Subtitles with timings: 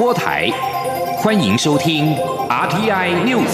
[0.00, 0.48] 播台，
[1.18, 2.14] 欢迎收听
[2.48, 3.50] RTI News。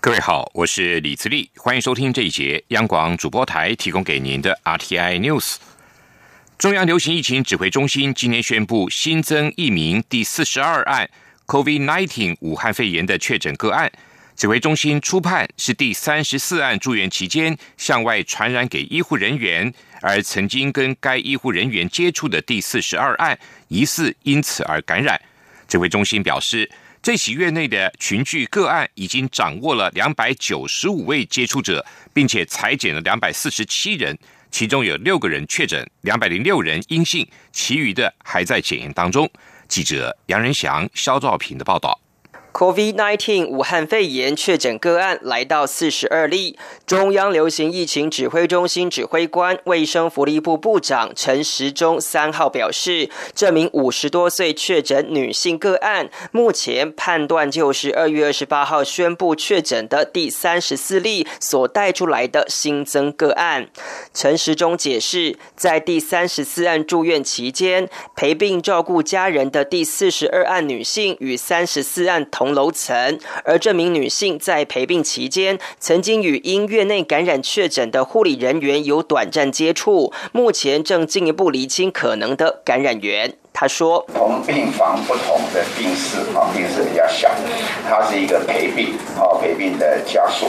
[0.00, 5.56] 各位好，我是李自立，欢迎收听这一节央广主播台提供给您的 RTI News。
[6.56, 11.10] 中央流行疫情指挥中心今天宣布新增一名第四十二案
[11.46, 13.92] COVID-19 武汉肺炎的确诊个案。
[14.36, 19.72] 指挥中心初判是第三十四案住院期间向外传染给医护人员，
[20.02, 25.18] 而曾经跟该医护人员接触的第四十二案疑似因此而感染。
[25.66, 26.70] 指挥中心表示，
[27.02, 34.18] 这起院内的群聚个案已经掌握了两百九十五位接触者，并且裁减了两百四十七人，
[34.50, 39.30] 其中有六个人确诊，两百零六人阴性，其余的还在检验当中。
[39.66, 41.98] 记者杨仁祥、肖兆平的报道。
[42.56, 46.58] COVID-19 武汉肺炎确诊个案来到四十二例。
[46.86, 63.68] 中央流行疫情指挥中心指挥官、卫生福利部部长陈时中三号表示，这名五十多岁确诊女性个案，目前判断就是二月二十八号宣布确诊的第三十四例所带出来的新增个案。
[64.14, 72.45] 陈时中解释，在第三十四案住院期间陪病照顾家人的第四十二案女性与三十四案同。
[72.52, 83.34] 楼层，而这名女性在陪病期间，曾经与因院内感染确诊的护理人员有短暂接触，目前正进一步厘清可能的感染源。
[83.52, 87.30] 他说：“同病房不同的病室，啊，病室比较小，
[87.88, 90.48] 他是一个陪病，啊，陪病的家属。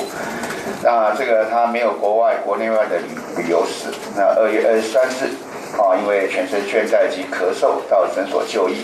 [0.84, 3.06] 那这个他没有国外、国内外的旅
[3.38, 3.88] 旅游史。
[4.14, 5.32] 那二月二十三日，
[5.80, 8.76] 啊，因为全身倦怠及咳嗽到诊所就医。”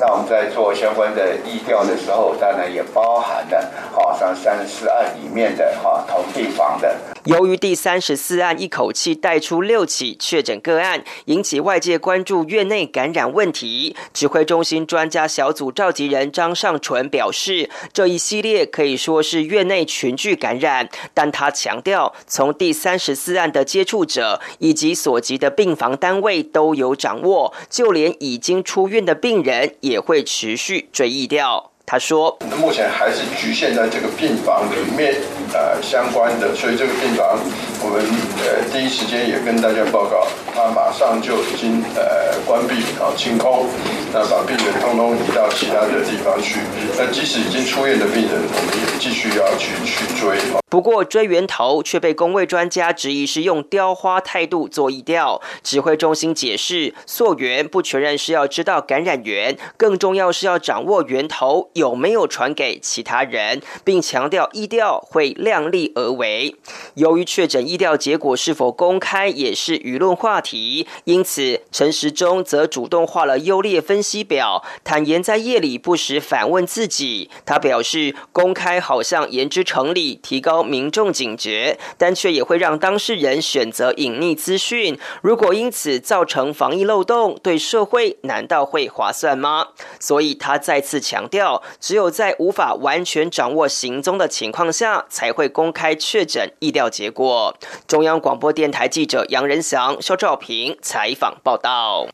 [0.00, 6.96] 那我们在做相关的议调的时候，当然也包含了哈像三十四二里面的哈同病房的。
[7.24, 13.94] 由于第三十四案一口气带出六起确诊个案，引起外界关注院内感染问题。
[14.14, 31.69] 指挥中心专家小组召集人张尚淳表示，这一系列可以说是院内群聚感染，但他强调，从第三十四案的接触者以及所及的病房单位都有掌握，就连已经出院的病人也会持续追忆掉。
[31.90, 35.12] 他说：“目前还是局限在这个病房里面，
[35.52, 37.36] 呃，相关的，所以这个病房，
[37.82, 38.04] 我们
[38.44, 43.66] 呃第一时间也跟大家报告，他马上就已经呃关闭啊清空，
[44.12, 46.60] 那把病人通通移到其他的地方去。
[46.98, 50.38] 那即使已经出院的病人，我们也继续要去去追。
[50.68, 55.42] 不过追源头却被工位专家质疑是用雕花态度做疫调。
[55.64, 66.54] 指挥中心解释，溯源不全然是要知道感染源，更重要是要掌握源头。”有没有传给其他人，并强调医调会量力而为。
[66.94, 77.30] 由于确诊意调结果是否公开也是舆论话题，因此陈时中则主动画了优劣分析表，坦言在夜里不时反问自己。
[77.46, 84.98] 他表示，公开好像言之成理，提高民众警觉，但却也会让当事人选择隐匿资讯。
[85.22, 89.68] 如果因此造成防疫漏洞，对社会难道会划算吗？
[90.00, 91.62] 所以他再次强调。
[91.78, 97.54] 只有在无法完全掌握行踪的情况下，才会公开确诊意调结果。
[97.86, 102.08] 中央广播电台记者杨仁祥、肖兆平采访报道。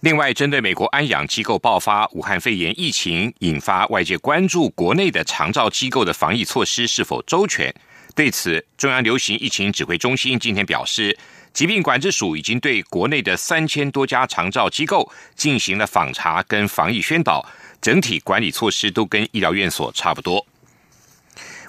[0.00, 7.74] 另外，针对美国安养机构爆发武汉肺炎疫情，引发外界关注国内的长照机构的防疫措施是否周全。
[8.14, 11.18] 对此，中央流行疫情指挥中心今天表示，
[11.52, 17.44] 疾病管制署已经对国内的三千多家长照机构进行了访查跟防疫宣导。
[17.80, 20.44] 整体管理措施都跟医疗院所差不多。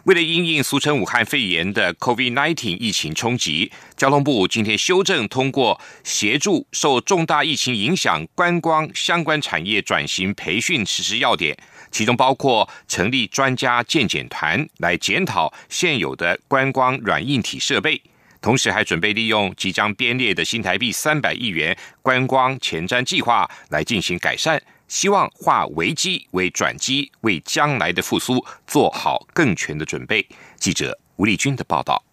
[0.10, 11.56] 为了因应俗称武汉肺炎的 COVID-19 疫情冲击，交通部今天修正通过协助受重大疫情影响观光相关产业转型培训实施要点，
[11.92, 18.02] 其中包括成立专家鉴检团来检讨现有的观光软硬体设备，
[18.42, 24.60] 同时还准备利用即将编列的新台币三百亿元观光前瞻计划来进行改善。
[24.90, 30.28] 希望化危机为转机，为将来的复苏做好更全的准备。
[30.58, 32.04] 记者吴立军的报道。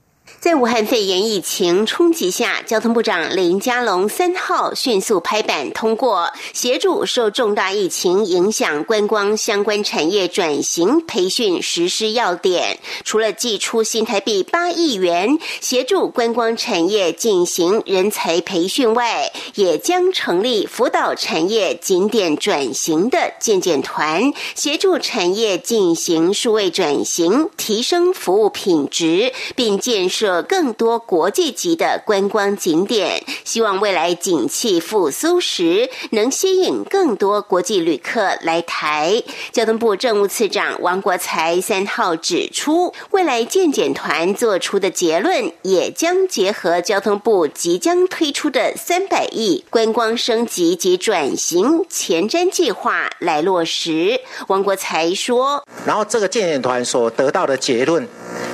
[0.41, 12.79] 在武汉肺炎疫情冲击下，交通部长林佳龙三号迅速拍板通过，协助受重大疫情影响观光相关产业转型培训实施要点。
[13.05, 30.16] 除了寄出新台币八亿元协助观光产业进行人才培训外，也将成立辅导产业景点转型的建建团，协助产业进行数位转型，提升服务品质，并建设。
[30.17, 39.23] 设更多国际级的观光景点，希望未来景气复苏时，能吸引更多国际旅客来台。
[39.53, 54.19] 交通部政务次长王国才三号指出，未来建检团做出的结论，也将结合交通部即将推出的三百亿观光升级及转型前瞻计划来落实。
[54.49, 58.09] 王国才说：“然后这个建检团所得到的结论。”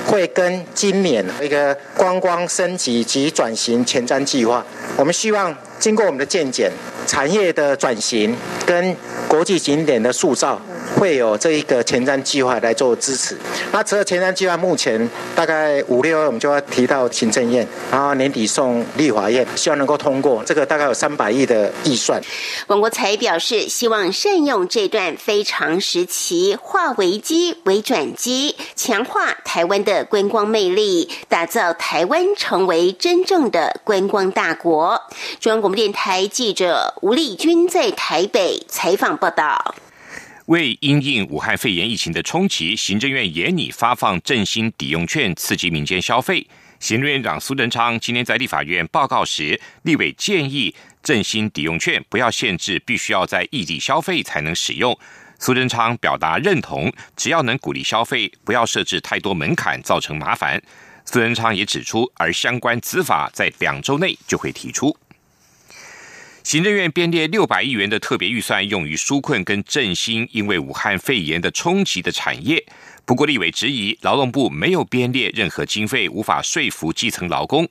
[0.05, 4.63] 会跟今年一个观光升级及转型前瞻计划，
[4.95, 6.71] 我们希望经过我们的见检，
[7.07, 8.35] 产业的转型
[8.65, 8.95] 跟
[9.27, 10.61] 国际景点的塑造。
[11.03, 13.37] 会有这一个前瞻计划来做支持。
[13.73, 20.41] 那除了前瞻计划，目前大概五六月我们就要提到行政院，然后年底送立法院，希望能够通过。
[20.45, 22.21] 这个大概有三百亿的预算。
[22.67, 35.01] 王国才表示，希望善用这段非常时期，化危机为转机，强化台湾的观光魅力，打造台湾成为真正的观光大国。
[35.41, 39.75] 中央广播电台记者吴丽君在台北采访报道。
[40.47, 46.45] 为因应武汉肺炎疫情的冲击，行政院严拟发放振兴抵用券，刺激民间消费。
[46.79, 54.97] 行政院长苏贞昌今天在立法院报告时，立委建议振兴抵用券不要限制，必须要在异地消费才能使用。
[55.39, 60.61] 苏贞昌表达认同，只要能鼓励消费，不要设置太多门槛，造成麻烦。
[61.05, 64.95] 苏贞昌也指出，而相关执法在两周内就会提出。
[66.43, 72.63] 行政院编列六百亿元的特别预算，用于纾困跟振兴因为武汉肺炎的冲击的产业。
[73.05, 77.67] 不过，立委质疑劳动部没有编列任何经费，无法说服基层劳工。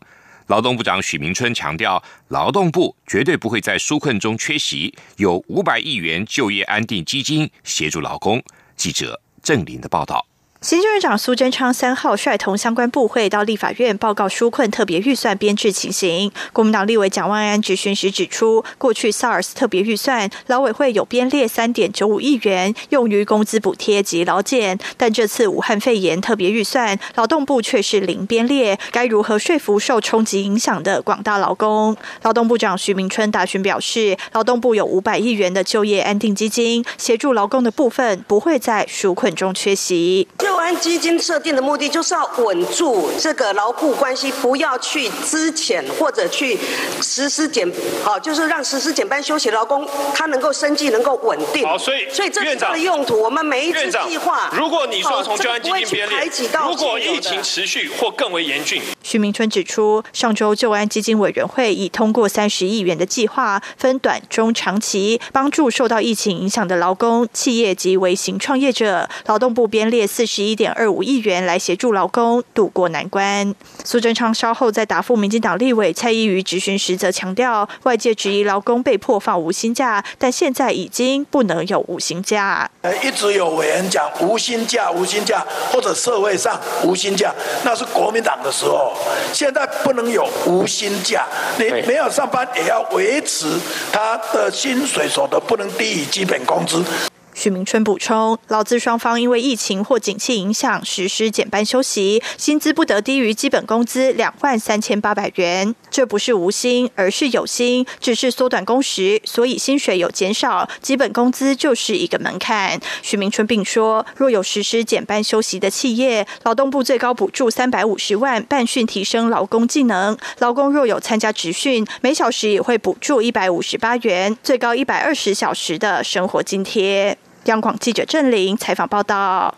[0.46, 8.42] 劳动部长许明春强调，劳动部绝对不会在纾困中缺席，有五百亿元就业安定基金协助劳工。
[8.74, 10.31] 记者郑林的报道。
[10.62, 16.30] 行政院长苏贞昌三号率同相关部会到立法院报告纾困特别预算编制情形。
[16.52, 31.96] 国民党立委蒋万安质询时指出，过去 SARS 特别预算劳委会有编列三点九五亿元用于工资补贴及劳健，但这次武汉肺炎特别预算劳动部却是零编列，该如何说服受冲击影响的广大劳工？
[32.22, 40.28] 劳动部长徐明春答询表示，劳动部有五百亿元的就业安定基金，协助劳工的部分不会在纾困中缺席。
[40.52, 46.58] 救安基金设定的目的就是要稳住这个牢固关系，不要去资遣或者去
[47.00, 47.66] 实施减，
[48.04, 51.66] 好，就是让实施减班休息劳工他能够生计能够稳定。
[51.66, 53.18] 好，所以所以这是它的用途。
[53.18, 56.30] 我们每一次计划，如果你说从救安基金编列，
[56.68, 69.08] 如果疫情持续或更为严峻，徐明春指出，上周救安基金委员会已通过三十亿元的计划，分短、中、长期帮助受到疫情影响的劳工、企业及微型创业者。
[69.24, 70.41] 劳动部编列四十。
[70.50, 73.54] 一点二五亿元来协助劳工渡过难关。
[73.84, 82.70] 苏贞昌稍后在答复民进党立委蔡依瑜质询时，则强调，外界质疑劳工被迫放无薪假，但现在已经不能有无薪假。
[82.82, 87.32] 呃，一直有委员讲无薪假、无薪假，或者社会上无薪假，
[87.64, 88.92] 那是国民党的时候。
[89.32, 91.26] 现在不能有无薪假，
[91.58, 93.46] 你没有上班也要维持
[93.92, 96.84] 他的薪水所得不能低于基本工资。
[97.34, 105.74] 许明春补充，劳资双方因为疫情或景气影响实施减班休息，薪资不得低于基本工资两万三千八百元。
[105.90, 112.78] 这不是无薪，而是有薪，只是缩短工时，所以薪水有减少，基本工资就是一个门槛。
[113.02, 127.16] 许明春并说，若有实施减班休息的企业，劳动部最高补助三百五十万办训提升劳工技能；劳工若有参加职训，每小时也会补助一百五十八元，最高一百二十小时的生活津贴。
[127.46, 129.52] 央广记者郑玲采访报道：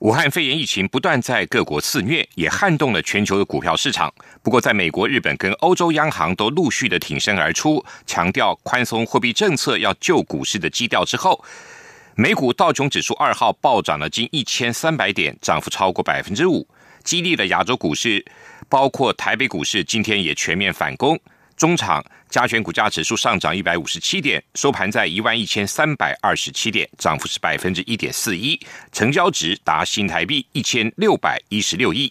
[0.00, 4.12] 武汉肺炎疫情不断在各国肆虐，也撼动了全球的股票市场。
[4.42, 11.44] 不过，在美国、日本跟欧洲央行都陆续的挺身而出，强调宽松货币政策要救股市的基调之后，
[12.16, 16.66] 美股道琼指数二号暴涨了近一千三百点，涨幅超过百分之五，
[17.04, 18.24] 激励了亚洲股市，
[18.68, 21.16] 包括台北股市今天也全面反攻。
[21.54, 28.58] 中场加权股价指数上涨一百五十七点，收盘在一万一千三百二十七点，涨幅是百分之一点四一，
[28.90, 32.10] 成交值达新台币一千六百一十六亿。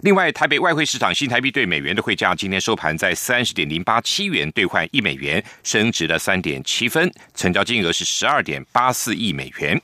[0.00, 9.78] 另外，台北外汇市场新台币对美元的汇价今天收盘在三十点零八七元兑换一美元，升值了三点七分，成交金额是十二点八四亿美元。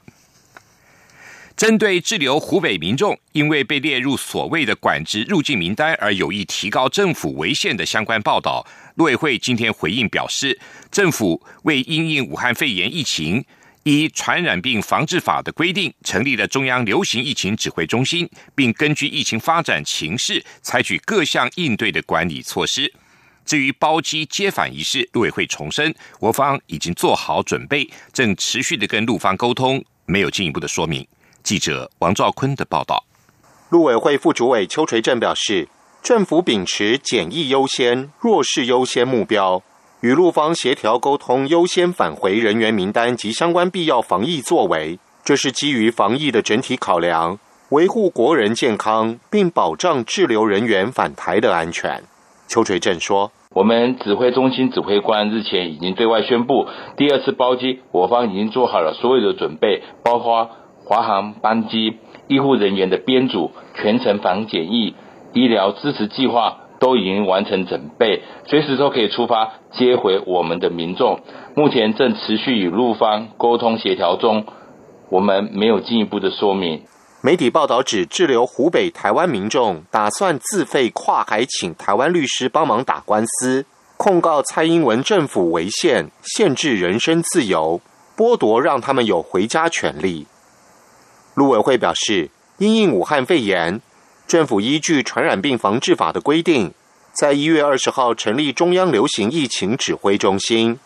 [1.56, 10.58] 针对滞留湖北民众因为被列入所谓的管制入境名单而有意提高政府违宪的相关报道，陆委会今天回应表示，
[10.90, 13.44] 政府为因应武汉肺炎疫情。
[13.84, 22.90] 依传染病防治法的规定，成立了中央流行疫情指挥中心，并根据疫情发展情势，采取各项应对的管理措施。
[23.44, 31.06] 至于包机接返一事，陆委会重申，我方已经做好准备，正持续的跟陆方沟通，没有进一步的说明。
[31.44, 33.04] 记者王兆坤的报道。
[33.68, 35.68] 陆委会副主委邱垂正表示，
[36.02, 39.62] 政府秉持简易优先、弱势优先目标。
[40.00, 47.38] 与陆方协调沟通，优先返回人员名单及相关必要防疫作为，这是基于防疫的整体考量，
[47.70, 52.02] 维护国人健康，并保障滞留人员返台的安全。
[52.48, 60.50] 邱垂正说：“我们指挥中心指挥官日前已经对外宣布，第二次包机，我方已经做好了所有的准备，包括
[60.84, 61.98] 华航班机、
[62.28, 64.94] 医护人员的编组、全程防检疫、
[65.32, 71.20] 医疗支持计划。”都已经完成准备，随时都可以出发接回我们的民众。
[71.54, 74.44] 目前正持续与陆方沟通协调中，
[75.08, 76.82] 我们没有进一步的说明。
[77.22, 83.64] 媒体报道指，滞留湖北台湾民众打算自费跨海请台湾律师帮忙打官司，
[83.96, 87.80] 控告蔡英文政府违宪，限制人身自由，
[88.14, 90.26] 剥夺让他们有回家权利。
[91.34, 93.80] 陆委会表示，因应武汉肺炎。
[94.26, 96.72] 政府依据《传染病防治法》的规定，
[97.12, 100.78] 在一月二十号成立中央流行疫情指挥中心，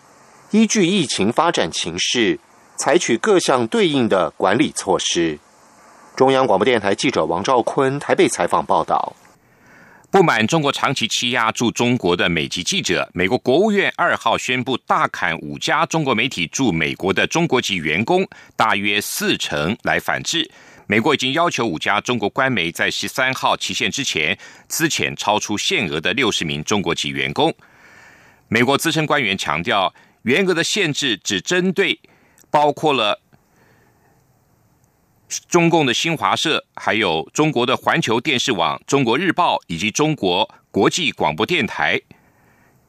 [0.51, 2.41] 依据疫情发展情势，
[2.77, 5.39] 采取各项对应的管理措施。
[6.17, 9.15] 中央广播电台记者王兆坤台北采访报道。
[10.11, 20.51] 不满中国长期欺压驻中国的美籍记者，美国国务院二号宣布大砍五家中国媒体驻美国的中国籍员工，大约四成来反制。
[20.87, 24.37] 美国已经要求五家中国官媒在十三号期限之前
[24.67, 27.55] 资遣超出限额的六十名中国籍员工。
[28.49, 32.01] 美国资深官员强调，严格的限制只针对
[32.51, 33.21] 包括了
[35.49, 42.01] 中共的新华社、还有中国的环球电视网、中国日报以及中国国际广播电台，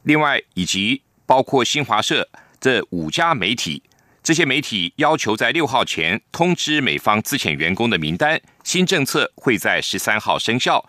[0.03, 2.29] 另外以及包括新华社
[2.59, 3.83] 这五家媒体。
[4.21, 8.39] 这些媒体要求在六号前通知美方资遣员工的名单。
[8.63, 10.87] 新政策会在十三号生效，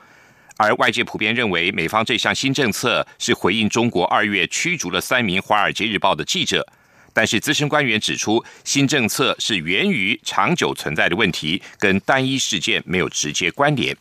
[0.56, 6.66] 而外界普遍认为美方这项新政策是回应中国二月驱逐了三名《华尔街日报》的记者。
[7.12, 13.96] 但是资深官员指出，新政策是源于长久存在的问题，跟单一事件没有直接关联。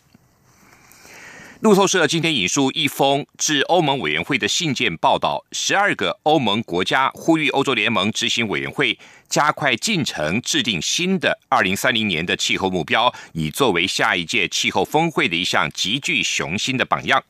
[1.61, 8.97] 路透社今天引述一封致欧盟委员会的信件报道，十二个欧盟国家呼吁欧洲联盟执行委员会
[9.27, 17.21] 加快进程，制定新的二零三零年的气候目标，以作为下一届气候峰会的一项极具雄心的榜样。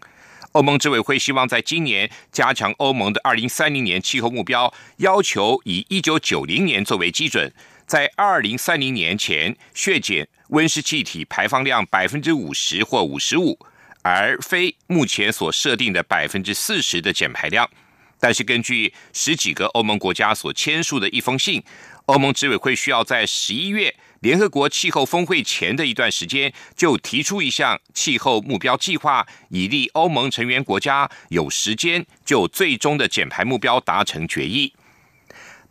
[0.53, 7.53] 欧盟执委会希望在今年加强欧盟的二零三零年气候目标，要求以一九九零年作为基准，
[7.85, 13.59] 在二零三零年前削减温室气体排放量百分之五十或五十五。
[14.01, 17.69] 而非目前所设定的百分之四十的减排量，
[18.17, 21.61] 但是根据十几个欧盟国家所签署的一封信，
[22.09, 34.73] 欧盟执委会需要在十一月联合国气候峰会前的一段时间，就提出一项气候目标计划，以利欧盟成员国家有时间就最终的减排目标达成决议。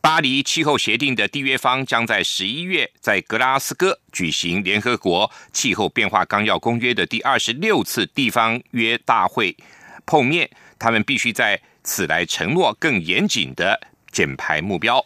[0.00, 9.57] 巴黎气候协定的缔约方将在十一月在格拉斯哥举行联合国气候变化纲要公约的第二十六次地方约大会
[10.07, 13.80] 碰面，他们必须在此来承诺更严谨的
[14.12, 15.04] 减排目标。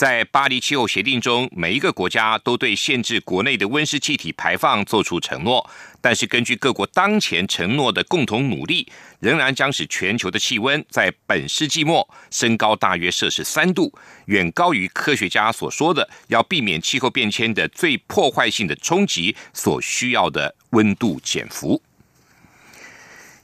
[0.00, 5.68] 在巴黎气候协定中，每一个国家都对限制国内的温室气体排放做出承诺，
[6.00, 13.92] 但是根据各国当前承诺的共同努力，仍然将使全球的气温在本世纪末升高大约摄氏三度，
[14.24, 21.82] 远高于科学家所说的要避免气候变迁的最破坏性的冲击所需要的温度减幅。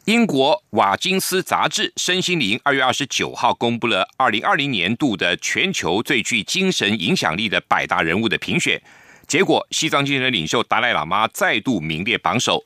[0.07, 8.81] 英国瓦金斯杂志《身心灵》二月二十九号公布了二零二零年度的全球最具精神影响力的百大人物的评选
[9.27, 12.65] 结果，西藏精神领袖达赖喇嘛再度名列榜首。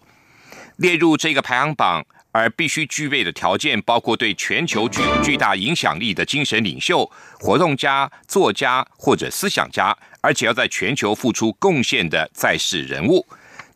[0.77, 13.27] 列入这个排行榜而必须具备的条件，包括对全球具有巨大影响力的精神领袖、活动家、作家或者思想家，而且要在全球付出贡献的在世人物。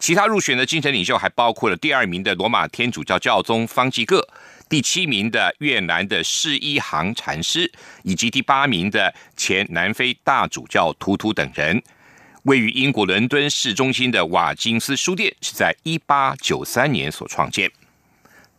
[0.05, 4.23] 其他入选的精神领袖还包括了第二名的罗马天主教教宗方济各。
[4.69, 11.83] 第七名的越南的释一行禅师，以及第八名的前南非大主教图图等人，
[12.43, 17.73] 位于英国伦敦市中心的瓦金斯书店是在一八九三年所创建。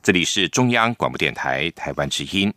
[0.01, 2.51] 这里是中央广播电台台湾之音。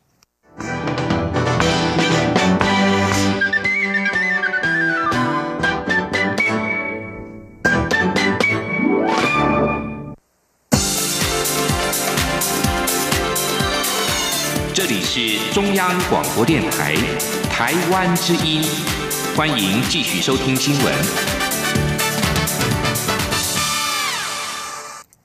[15.10, 16.94] 是中央广播电台
[17.50, 18.62] 台湾之音，
[19.34, 20.94] 欢迎继续收听新闻。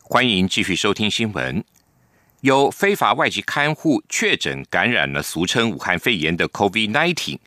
[0.04, 1.62] 欢迎继续收听新闻。
[2.40, 7.40] 有非法外籍看护确诊感染了俗称武汉肺炎的 COVID-19，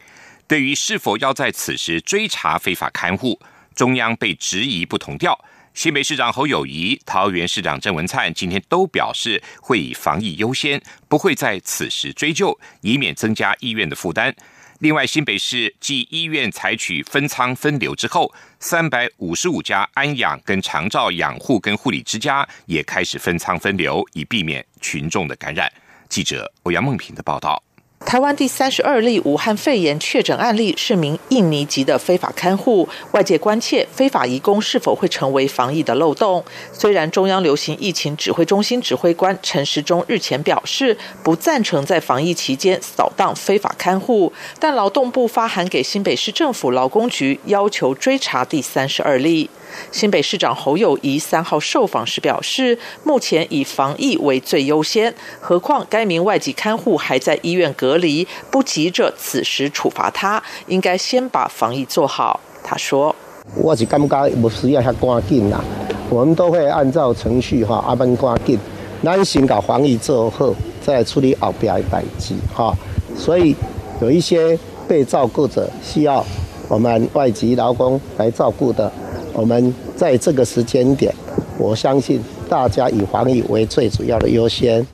[0.47, 3.41] 对于是否要在此时追查非法看护，
[3.75, 5.43] 中央被质疑不同调。
[5.77, 14.35] 新北市长侯友谊、桃园市长郑文灿今天都表示会以防疫优先，不会在此时追究，以免增加医院的负担。
[14.79, 25.71] 另外，新北市继医院采取分仓分流之后，三百五十五家安养跟长照养护跟护理之家也开始分仓分流，以避免群众的感染。
[26.09, 27.63] 记者欧阳梦平的报道。
[28.05, 36.45] 台湾第三十二例武汉肺炎确诊案例是名印尼籍的非法看护，外界关切非法移工是否会成为防疫的漏洞。
[36.73, 49.51] 虽然中央流行疫情指挥中心指挥官陈时中日前表示不赞成在防疫期间扫荡非法看护，但劳动部发函给新北市政府劳工局，要求追查第三十二例。
[49.93, 62.41] 新北市长侯友谊三号受访时表示，目前以防疫为最优先，何况该名外籍看护还在医院隔离，不急着此时处罚他，应该先把防疫做好。
[62.63, 63.15] 他说
[63.57, 65.63] ：“我是感觉不需要遐赶紧啦，
[66.11, 68.59] 我们都会按照程序哈，阿慢赶紧，
[69.05, 70.53] 咱先搞防疫做好，
[70.85, 72.75] 再处理后边的代志哈。
[73.17, 73.55] 所以
[74.01, 74.59] 有一些
[74.89, 76.25] 被照顾者需要
[76.69, 78.91] 我们外籍劳工来照顾的。”
[79.37, 81.15] 我们在这个时间点，
[81.59, 84.85] 我相信大家以防疫为最主要的优先。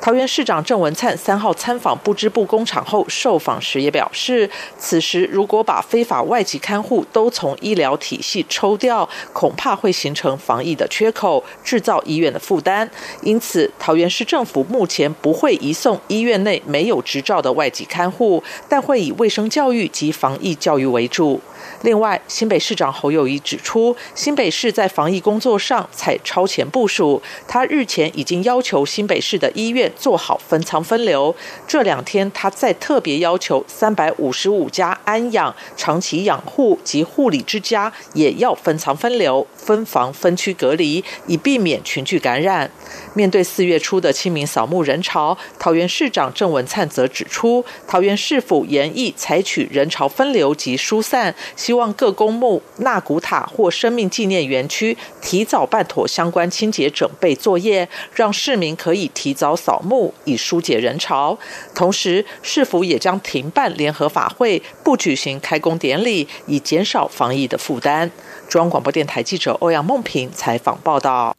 [0.00, 12.90] 桃园市长郑文灿三号参访不织布工厂后受访时也表示，此时如果把非法外籍看护都从医疗体系抽掉，恐怕会形成防疫的缺口，制造医院的负担。
[13.22, 21.40] 因此，桃园市政府目前不会移送医院内没有执照的外籍看护，但会以卫生教育及防疫教育为主。
[21.82, 27.20] 另外，新北市长侯友谊指出，新北市在防疫工作上采超前部署。
[27.48, 31.34] 他日前已经要求新北市的医院做好分仓分流。
[31.66, 42.70] 这两天，他再特别要求三百五十五家安养、长期养护及护理之家也要分仓分流、分房分区隔离，以避免群聚感染。
[43.14, 51.34] 面对四月初的清明扫墓人潮，桃园市长郑文灿则指出，桃园市府严议采取人潮分流及疏散。
[51.54, 61.38] 希望各公墓、纳古塔或生命纪念园区提早办妥相关清洁准备作业，让市民可以提早扫墓，以疏解人潮。
[61.74, 68.10] 同时，市府也将停办联合法会，不举行开工典礼，以减少防疫的负担。
[68.48, 71.36] 中央广播电台记者欧阳梦平采访报道。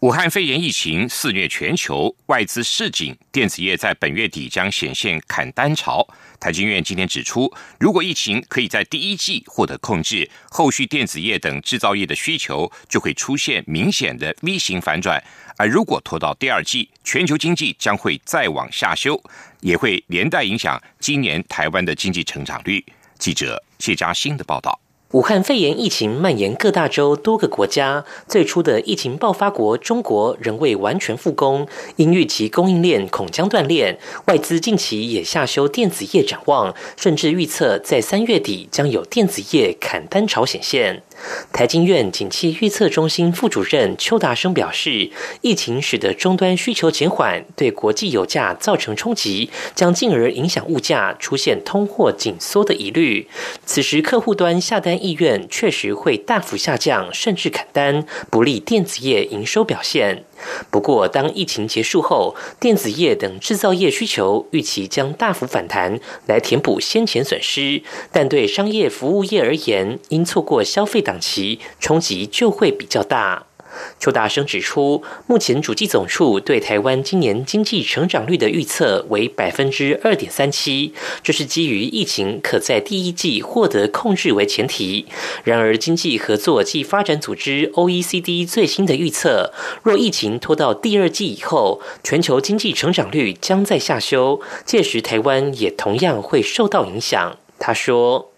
[0.00, 6.08] 武汉肺炎疫情肆虐全球，外资市井电子业在本月底将显现砍单潮。
[6.40, 15.22] 台经院今天指出，如果疫情可以在第一季获得控制，后续电子业等制造业的需求就会出现明显的 V 型反转；
[15.58, 19.22] 而如果拖到第二季，全球经济将会再往下修，
[19.60, 22.82] 也会连带影响今年台湾的经济成长率。
[23.18, 24.80] 记者谢嘉欣的报道。
[25.12, 41.02] 武汉肺炎疫情蔓延各大洲多个国家，最初的疫情爆发国中国仍未完全复工，因预期供应链恐将断裂，外资近期也下修电子业展望，甚至预测在三月底将有电子业砍单潮显现。
[41.52, 45.10] 台经院景气预测中心副主任邱达生表示，
[45.42, 53.28] 疫情使得终端需求减缓，对国际油价造成冲击，将进而影响物价，出现通货紧缩的疑虑。
[53.64, 60.24] 此时客户端下单意愿确实会大幅下降，甚至砍单，不利电子业营收表现。
[60.70, 67.82] 不过，当疫情结束后，电子业等制造业需求预期将大幅反弹，来填补先前损失。
[68.10, 73.49] 但对商业服务业而言，因错过消费档期，冲击就会比较大。
[73.98, 85.06] 邱大生指出，目前主计总处对台湾今年经济成长率的预测为百分之二点三七，这是基于疫情可在第一季获得控制为前提。
[85.44, 97.36] 然而，经济合作暨发展组织 （OECD） 最新的预测，若疫情拖到第二季以后，全球经济成长率将在下修，届时台湾也同样会受到影响。
[97.58, 98.32] 他说。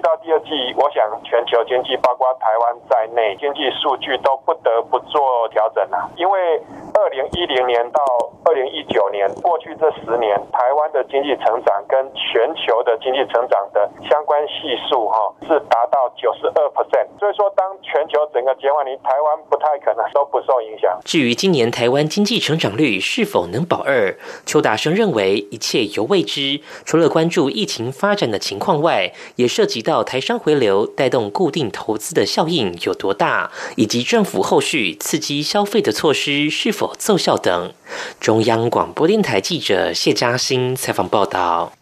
[0.00, 6.10] 到第二季，我想全球经济，包括台湾在内，经济数据都不得不做调整了。
[6.16, 6.60] 因为
[6.94, 8.02] 二零一零年到
[8.48, 17.08] 二零一九年，过去这十年，台湾的经济成长跟全球的经济成长的相关系数，哈，是达到九十二 percent。
[17.18, 20.98] 所以说，当全球整个减缓，你台湾不太可能都不受影响。
[21.04, 26.60] 至于今年台湾经济成长率是否能保二，邱大生认为一切犹未知。
[26.84, 29.78] 除了关注疫情发展的情况外，也涉及。
[29.88, 37.72] 到台商回流带动固定投资的效应有多大，以及政府后续刺激消费的措施是否奏效等。
[38.20, 41.72] 中中央广播电台记者谢嘉欣采访报道。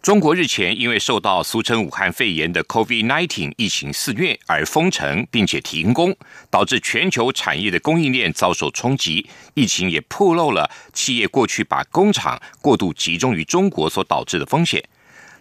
[0.00, 6.16] 中国日前因为受到俗称武汉肺炎的 COVID-19 疫情肆虐而封城，并且停工，
[6.50, 9.28] 导致全球产业的供应链遭受冲击。
[9.52, 14.82] 疫情也暴露了企业过去把工厂过度集中于中国所导致的风险。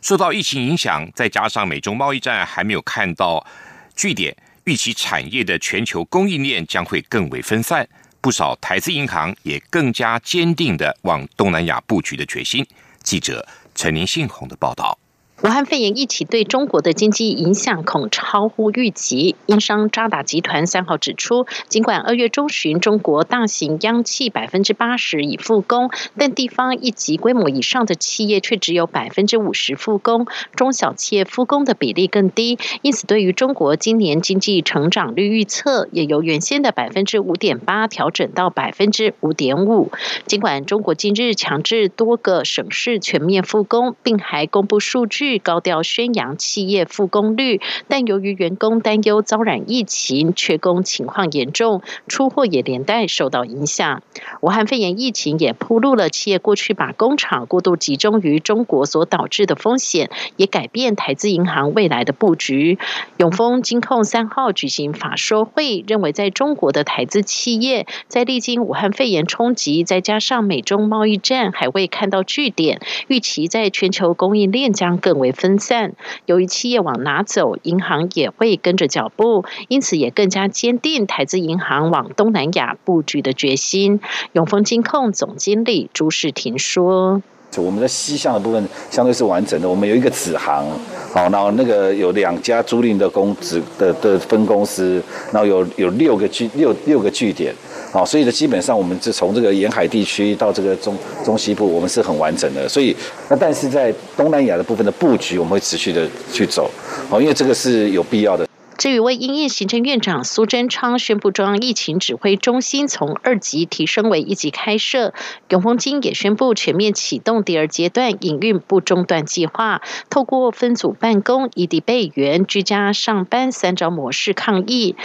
[0.01, 3.47] 受到疫情影响，再加上美中贸易战还没有看到
[3.95, 7.87] 据点，预期产业的全球供应链将会更为分散。
[8.25, 12.65] 不少台资银行也更加坚定的往东南亚布局的决心。
[13.03, 14.97] 记者陈林信宏的报道。
[15.45, 19.35] 武汉肺炎疫情对中国的经济影响恐超乎预期。
[19.45, 32.57] 英商渣打集团三号指出，尽管二月中旬中国大型央企百分之八十已复工，但地方一级规模以上的企业却只有百分之五十复工，中小企业复工的比例更低。
[32.81, 39.91] 因此，对于中国今年经济成长率预测，也由原先的百分之五点八调整到百分之五点五。
[40.25, 45.34] 尽管中国今日强制多个省市全面复工，并还公布数据。
[45.39, 54.03] 高调宣扬企业复工率，但由于员工担忧遭染疫情，缺工情况严重，出货也连带受到影响。
[54.41, 62.77] 武汉肺炎疫情也铺露了企业过去把工厂过度集中于中国所导致的风险，也改变台资银行未来的布局。
[63.17, 75.14] 永丰金控三号举行法说会，认为在中国的台资企业，在历经武汉肺炎冲击，再加上美中贸易战还未看到据点，预期在全球供应链将更。
[75.19, 75.93] 为分散，
[76.25, 83.99] 由于企业往哪走，银行也会跟着脚步，因此也更加坚定台资银行往东南亚布局的决心。
[84.33, 87.21] 永丰金控总经理朱世廷说
[87.57, 90.65] ：“我们的西向的部分相对是完整的，我们有一个子行，
[91.13, 95.01] 好，然后那个有两家租赁的公子的的分公司，
[95.31, 97.53] 然后有有六个据六六个据点。”
[97.95, 102.67] 好，所以呢，基本上我们是从这个沿海地区到这个中中西部，我们是很完整的。
[102.67, 102.93] 所以，
[103.29, 106.69] 那但是在东南亚的部分的布局，我们会持续的去走。
[107.09, 108.45] 好，因为这个是有必要的。
[108.77, 115.13] 至于为英印行政院长苏贞昌宣布中央疫情指挥中心从二级提升为一级开设，
[115.47, 124.97] 永丰金也宣布全面启动第二阶段营运不中断计划，透过分组办公、异地备援、居家上班三招模式抗疫。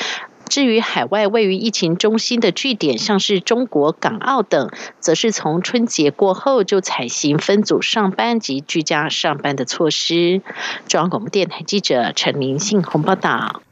[0.51, 10.43] 至于海外位于疫情中心的据点，像是中国、港澳等，则是从春节过后就采行分组上班及居家上班的措施。
[10.89, 13.63] 中央广播电台记者陈明信鸿报道。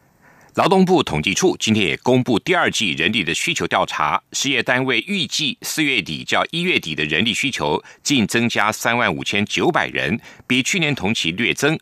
[0.55, 11.77] 劳动部统计处今天也公布第二季人力的需求调查，事业单位预计四月底较一月底的人力需求净增加三万五千九百人，比去年同期略增。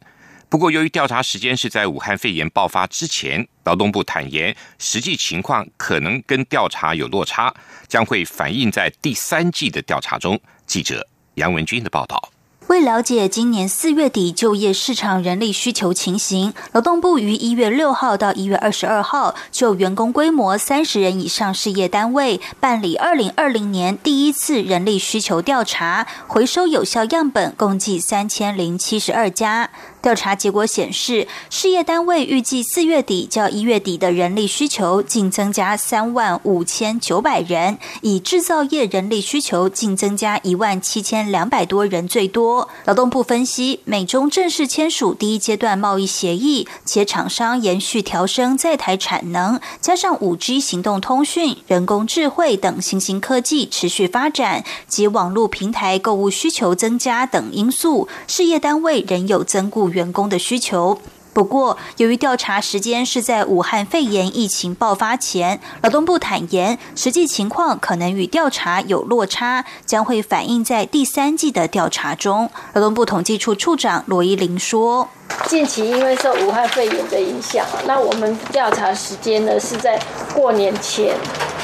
[0.49, 7.53] 不过，由于调查时间是在武汉肺炎爆发之前，劳动部坦言，实际情况可能跟调查有落差，
[7.89, 10.41] 将会反映在第三季的调查中。
[10.65, 12.33] 记者杨文军的报道。
[12.69, 29.71] 为了解今年四月底就业市场人力需求情形，劳动部于一月六号到一月二十二号就员工规模三十人以上事业单位办理二零二零年第一次人力需求调查，回收有效样本共计三千零七十二家。
[30.03, 42.56] 调查结果显示，事业单位预计四月底较一月底的人力需求净增加三万五千九百人，以制造业人力需求净增加一万七千两百多人最多。
[42.85, 59.87] 劳动部分析，美中正式签署第一阶段贸易协议，且厂商延续调升在台产能，加上五 G 行动通讯、人工智慧等新兴科技持续发展及网络平台购物需求增加等因素，事业单位仍有增雇。
[59.97, 60.99] 员工的需求。
[61.37, 72.49] 不过，由于调查时间是在武汉肺炎疫情爆发前，劳动部坦言，实际情况可能与调查有落差，将会反映在第三季的调查中。
[72.73, 75.11] 劳动部统计处处长罗依玲说
[75.47, 80.01] ：“近期因为受武汉肺炎的影响，那我们调查时间呢是在
[80.35, 81.15] 过年前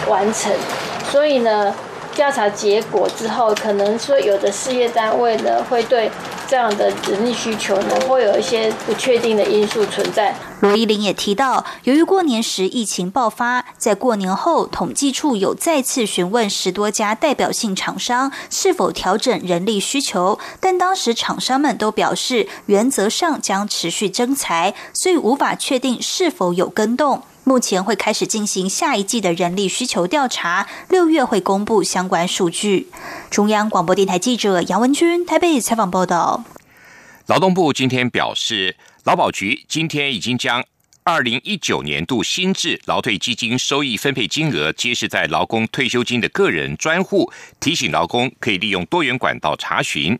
[0.06, 0.52] 完成，
[1.10, 1.74] 所以呢。”
[2.14, 6.10] 调查结果之后，可能说有的事业单位呢，会对
[6.52, 10.36] 这样的人力需求呢，会有一些不确定的因素存在。
[10.60, 27.22] 罗依林也提到，由于过年时疫情爆发，在过年后统计处有再次询问十多家代表性厂商是否调整人力需求，但当时厂商们都表示原则上将持续增财，所以无法确定是否有跟动。
[27.44, 32.86] 目前会开始进行下一季的人力需求调查，六月会公布相关数据。
[33.30, 36.44] 中央广播电台记者杨文君台北采访报道。
[37.26, 40.64] 劳动部今天表示，劳保局今天已经将
[41.02, 50.16] 二零一九年度新制劳退基金收益分配金额揭示在劳工退休金的个人专户，提醒劳工可以利用多元管道查询。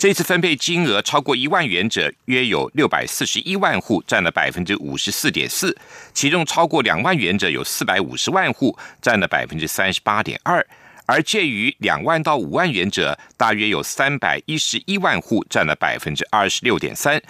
[0.00, 5.76] 这次分配金额超过一万元者，约有六百四十一万户，占了百分之五十四点四；
[6.14, 10.58] 其中超过两万元者有四百五十万户，占了百分之三十八点二；
[11.04, 17.20] 而介于两万到五万元者，大约有三百一十一万户，占了百分之二十六点三。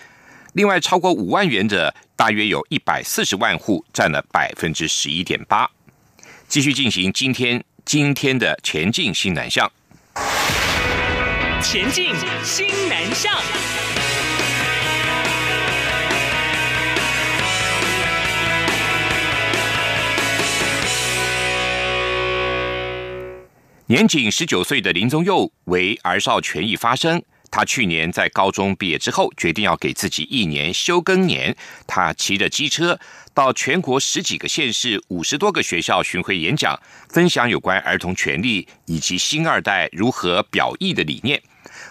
[0.52, 5.68] 另外，超过五万元者，大约有一百四十万户，占了百分之十一点八。
[6.46, 9.68] 继续进行今天今天的前进新南向。
[11.62, 12.06] 前进
[12.42, 13.30] 新南向。
[23.86, 27.22] 年仅十九岁的林宗佑为儿少权益发声。
[27.52, 31.54] 他去年在高中毕业之后，决定要给自己一年休耕年。
[31.86, 32.98] 他骑着机车
[33.34, 41.42] 到全国十几个县市、五十多个学校巡回演讲，分享有关儿童权利以及新二代如何表意的理念。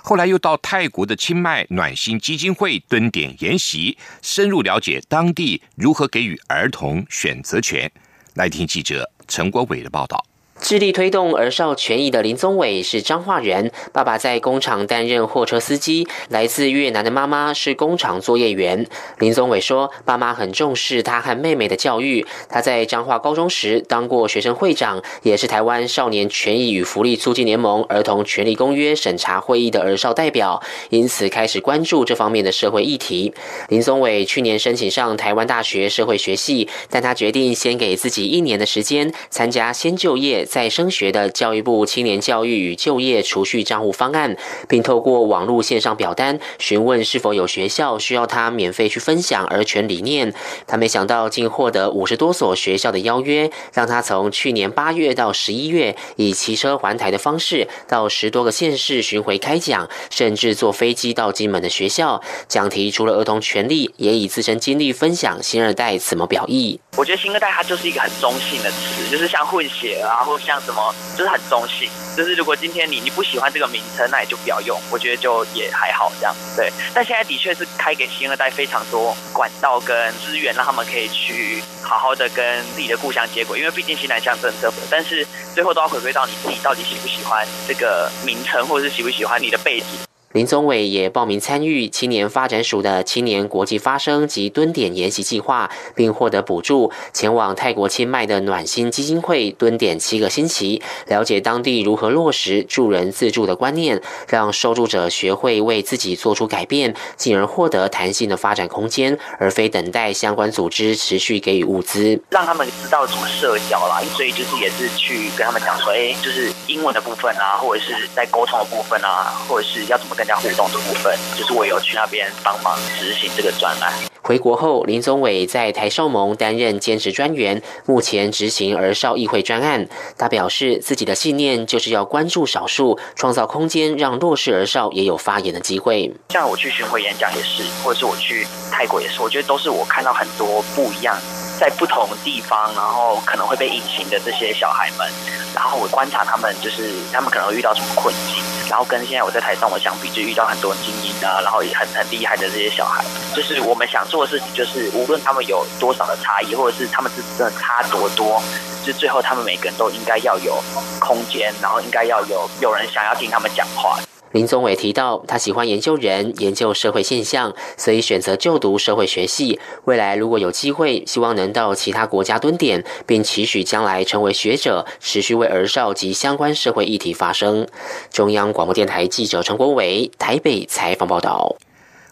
[0.04, 7.92] 后来又到泰国的清迈暖心基金会蹲点研习，深入了解当地如何给予儿童选择权。
[8.36, 10.29] 来听记者陈国伟的报道。
[10.62, 18.86] 致力推动儿少权益的林宗伟是彰化人，爸爸在工厂担任货车司机，来自越南的妈妈是工厂作业员。
[19.20, 22.26] 林宗伟说，爸妈很重视他和妹妹的教育。
[22.50, 33.34] 他在彰化高中时当过学生会长，也是台湾少年权益与福利促进联盟儿童权利公约审查会议的儿少代表，因此开始关注这方面的社会议题。
[33.70, 40.46] 林宗伟去年申请上台湾大学社会学系，但他决定先给自己一年的时间参加先就业。
[40.50, 44.36] 再升学的教育部青年教育与就业储蓄账户方案，
[44.68, 50.34] 并透过网络线上表单询问是否有学校需要他免费去分享儿权理念。
[50.66, 62.90] 他没想到竟获得五十多所学校的邀约，让他从去年八月到十一月，以骑车环台的方式到十多个县市巡回开讲，甚至坐飞机到金门的学校讲题。
[62.90, 66.80] 除了儿童权利，也以自身经历分享新二代怎么表意。
[66.98, 71.90] 我觉得新二代它就是一个很中性的词，就是像混血啊，或像什么，就是很中性。
[72.18, 74.80] 就是如果今天你你不喜欢这个名称，那也就不要用。
[74.92, 76.36] 我觉得就也还好这样。
[76.56, 83.60] 对，但现在的确是开给新二代非常多管道跟资源，让他们可以去好好的跟自己的故乡接轨。
[83.60, 90.09] 因为毕竟新南向政策，但是最后都要回归到你自己到底喜不喜欢这个名称，或者是喜不喜欢你的背景。
[90.34, 114.00] 林宗伟也报名参与青年发展署的青年国际发声及蹲点研习计划，并获得补助，前往泰国清迈的暖心基金会蹲点七个星期，了解当地如何落实助人自助的观念，让受助者学会为自己做出改变，进而获得弹性的发展空间，而非等待相关组织持续给予物资，让他们知道怎么社交啦。
[114.16, 120.16] 所以就是也是去跟他们讲说，哎，就是英文的部分啊，或者是在沟通的部分啊，或者是要怎么。
[120.20, 123.94] 更加互动的部分，就是我有去那边帮忙执行这个专案。
[124.30, 129.90] 回国后，林宗伟在台少盟担任兼职专员，目前执行儿少议会专案。
[130.20, 136.14] 他表示，自己的信念就是要关注少数，创造空间，让弱势儿少也有发言的机会。
[136.30, 141.18] 像我去巡回演讲也是，或者是我去泰国也是，我觉得都是我看到很多不一样。
[141.60, 145.12] 在不同地方，然后可能会被隐形的这些小孩们，
[145.54, 153.04] 然后我观察他们，就是他们可能会遇到什么困境，然后跟现在我在台上我相比，就遇到很多精英啊，然后也很很厉害的这些小孩，
[153.36, 158.42] 就是我们想做的事情，就是无论他们有多少的差异，或者是他们是真的差多多，
[158.86, 160.58] 就最后他们每个人都应该要有
[161.00, 164.00] 空间，然后应该要有有人想要听他们讲话。
[164.32, 169.60] 林宗伟提到，他喜欢研究人、研究社会现象，所以选择就读社会学系。
[169.86, 177.68] 未来如果有机会，希望能到其他国家蹲点，并期许将来成为学者，持续为儿少及相关社会议题发声。
[178.12, 181.56] 中央广播电台记者陈国伟台北采访报道。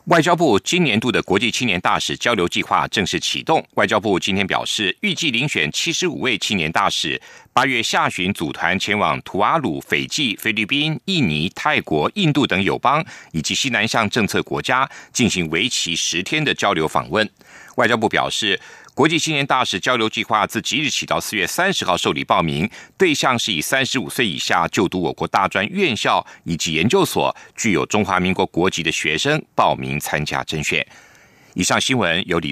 [0.08, 3.62] 外交部今年度的国际青年大使交流计划正式启动。
[3.74, 17.30] 外交部今天表示，预计遴选七十五位青年大使，八月下旬组团前往图阿鲁、斐济、菲律宾、印尼、泰国、印度等友邦以及西南向政策国家，进行为期十天的交流访问。
[17.76, 18.58] 外交部表示。
[18.98, 30.84] 国际青年大使交流计划自即日起到四月三十号受理报名，对象是以三十五岁以下就读我国大专院校以及研究所、具有中华民国国籍的学生报名参加甄选。
[31.54, 32.52] 以上新闻由李。